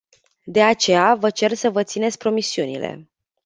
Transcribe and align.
De 0.47 0.61
aceea, 0.61 1.15
vă 1.15 1.29
cer 1.29 1.53
să 1.53 1.69
vă 1.69 1.83
țineți 1.83 2.17
promisiunile! 2.17 3.09